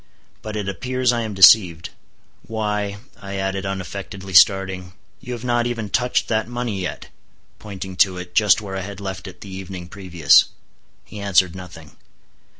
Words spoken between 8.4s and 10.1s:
where I had left it the evening